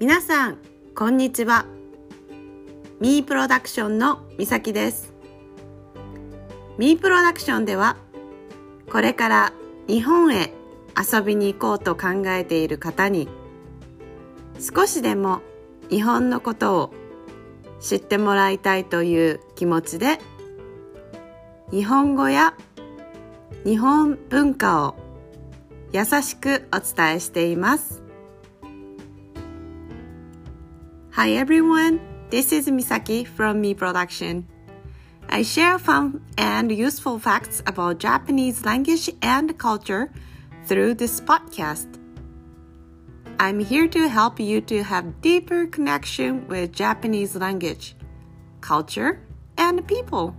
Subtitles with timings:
[0.00, 0.56] 皆さん
[0.94, 1.66] こんにちは
[3.00, 5.12] ミープロダクションのみさきです
[6.78, 7.98] ミープロダクションでは
[8.90, 9.52] これから
[9.88, 10.54] 日本へ
[10.96, 13.28] 遊びに行こうと考えている方に
[14.58, 15.42] 少しでも
[15.90, 16.94] 日本のことを
[17.78, 20.18] 知ってもらいたいという気持ちで
[21.70, 22.54] 日本語や
[23.64, 24.94] 日本文化を
[25.92, 28.09] 優しくお伝えしています。
[31.20, 34.48] Hi everyone, this is Misaki from Me Production.
[35.28, 40.10] I share fun and useful facts about Japanese language and culture
[40.64, 41.88] through this podcast.
[43.38, 47.96] I'm here to help you to have deeper connection with Japanese language,
[48.62, 49.20] culture,
[49.58, 50.34] and people.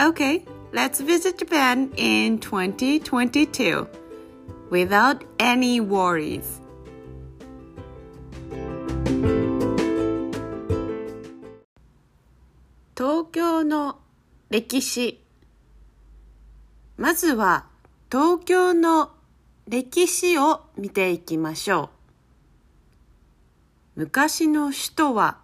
[0.00, 3.86] Okay, let's visit Japan in 2022
[4.70, 6.62] without any worries.
[13.38, 14.00] 京の
[14.50, 15.22] 歴史
[16.96, 17.66] まずは
[18.10, 19.12] 東京の
[19.68, 21.90] 歴史を見ていきましょ
[23.96, 25.38] う昔の首都は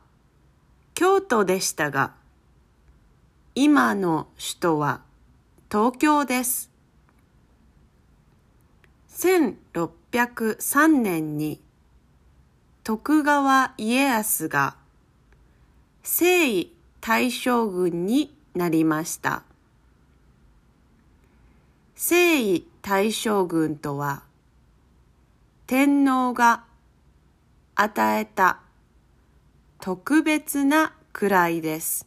[0.94, 2.14] 京都でしたが
[3.54, 5.02] 今の首都は
[5.70, 6.72] 東京です。
[9.10, 11.60] 1603年に
[12.82, 14.74] 徳川家康が
[16.02, 16.73] 征夷
[17.06, 19.42] 大将軍になりました。
[21.94, 24.22] 征夷大将軍とは
[25.66, 26.64] 天皇が
[27.74, 28.60] 与えた
[29.82, 32.06] 特別な位です。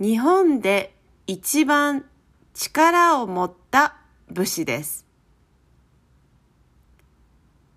[0.00, 0.96] 日本で
[1.28, 2.04] 一番
[2.52, 3.94] 力を持った
[4.28, 5.06] 武士です。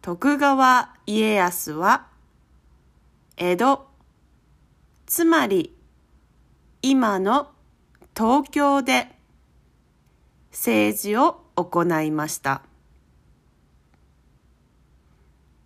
[0.02, 2.07] 徳川家康は
[3.38, 3.91] 江戸、
[5.14, 5.76] つまり
[6.82, 7.52] 今の
[8.16, 9.10] 東京で
[10.52, 12.62] 政治を行いました。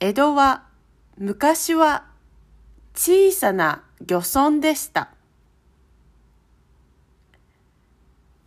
[0.00, 0.64] 江戸は
[1.16, 2.04] 昔は
[2.94, 5.10] 小さな漁村でした。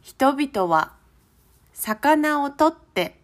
[0.01, 0.93] 人々は
[1.73, 3.19] 魚を取って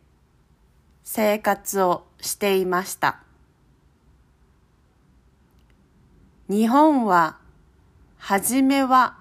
[1.04, 3.20] 生活をしていました。
[6.50, 7.38] 日本は、
[8.18, 9.18] はじめは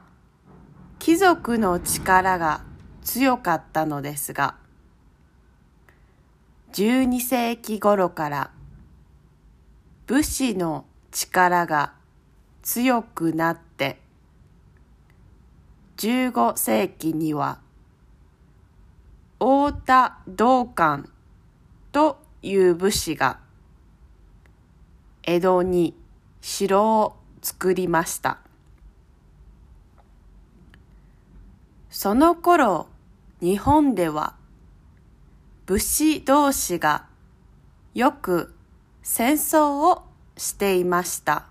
[0.99, 2.63] 貴族の力が
[3.03, 4.57] 強かったのですが、
[6.73, 8.51] 12世紀頃から
[10.13, 11.95] 武士の力が
[12.61, 13.99] 強くなって、
[15.97, 17.61] 15世紀には
[19.39, 21.09] 太田道館
[21.93, 23.39] という武士が
[25.23, 25.95] 江戸に
[26.43, 28.41] 城を作りました。
[31.89, 32.87] その頃、
[33.41, 34.35] 日本では
[35.65, 37.07] 武士同士が
[37.95, 38.55] よく
[39.03, 40.05] 戦争を
[40.37, 41.47] していました。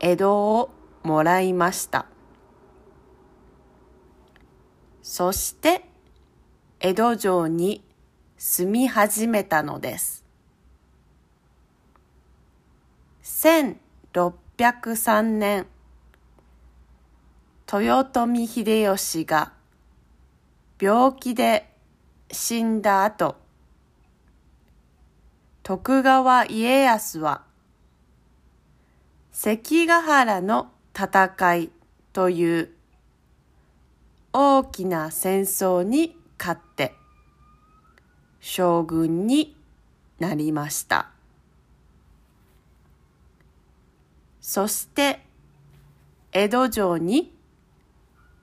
[0.00, 0.70] 江戸を
[1.02, 2.06] もらいました。
[5.02, 5.84] そして
[6.80, 7.84] 江戸城に
[8.38, 10.24] 住み始めたのです。
[13.22, 15.66] 1603年
[17.70, 19.52] 豊臣秀吉が
[20.82, 21.70] 病気で
[22.32, 23.36] 死んだ後、
[25.62, 27.44] 徳川家康は
[29.30, 31.70] 関ヶ原の戦い
[32.12, 32.70] という
[34.32, 36.94] 大きな戦争に勝って
[38.40, 39.56] 将軍に
[40.18, 41.10] なりました。
[44.40, 45.20] そして
[46.32, 47.32] 江戸城に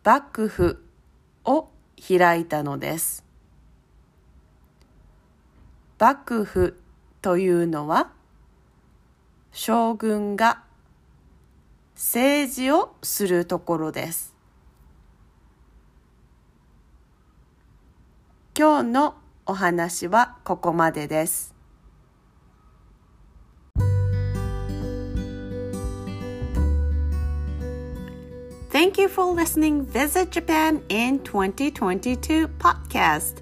[0.06, 0.82] 幕府
[1.44, 1.68] を
[2.02, 3.26] 開いたのです。
[6.00, 6.80] 幕府
[7.22, 8.12] というのは
[9.52, 10.64] 将軍が
[11.96, 14.34] 政治をするところです。
[18.58, 21.59] 今日のお話はここまでです。
[28.80, 33.42] Thank you for listening Visit Japan in 2022 podcast.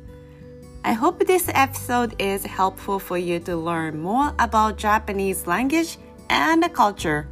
[0.84, 6.00] I hope this episode is helpful for you to learn more about Japanese language
[6.32, 7.28] and culture.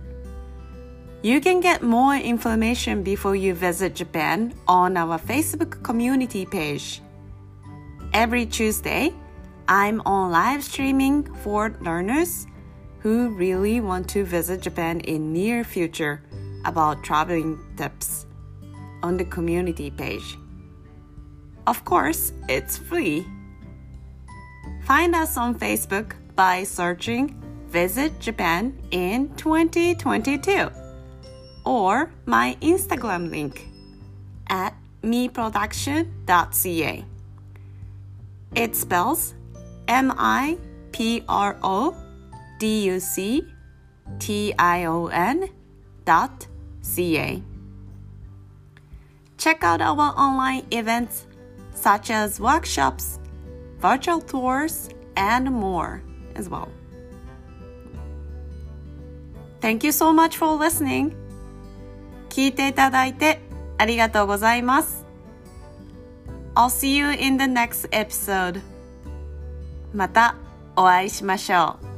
[1.24, 7.02] You can get more information before you visit Japan on our Facebook community page.
[8.14, 9.16] Every Tuesday,
[9.68, 12.46] I'm on live streaming for learners
[13.00, 16.22] who really want to visit Japan in near future
[16.66, 18.26] about traveling tips
[19.04, 20.38] on the community page.
[21.68, 23.26] Of course, it's free.
[24.84, 30.70] Find us on Facebook by searching Visit Japan in 2022
[31.66, 33.68] or my Instagram link
[34.48, 37.06] at meproduction.ca.
[38.56, 39.34] It spells
[39.88, 40.58] M I
[40.92, 41.96] P R O
[42.60, 43.46] D U C
[44.20, 45.50] T I O N
[46.06, 46.48] dot
[46.85, 47.43] ca.
[49.39, 51.27] Check out our online events
[51.75, 53.19] such as workshops,
[53.79, 56.03] virtual tours, and more
[56.35, 56.69] as well.
[59.61, 61.15] Thank you so much for listening.
[62.29, 63.41] 聞いていただいて
[63.79, 65.05] ありがとうございます。
[66.55, 68.61] I'll see you in the next episode.
[69.95, 70.37] また
[70.77, 71.94] お会いしましょう。